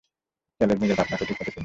Caleb 0.61 0.77
নিজের 0.81 0.97
বাপ 0.97 1.07
মাকেই 1.11 1.27
ঠিকমতো 1.29 1.43
চিনবেনা। 1.45 1.59